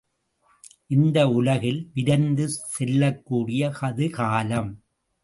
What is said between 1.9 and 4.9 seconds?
விரைந்து செல்லக்கூடியது காலம்!